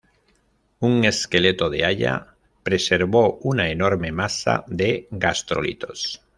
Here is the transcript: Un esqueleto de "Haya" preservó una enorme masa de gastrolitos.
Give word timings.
Un 0.79 1.05
esqueleto 1.05 1.69
de 1.69 1.85
"Haya" 1.85 2.33
preservó 2.63 3.37
una 3.43 3.69
enorme 3.69 4.11
masa 4.11 4.63
de 4.65 5.07
gastrolitos. 5.11 6.23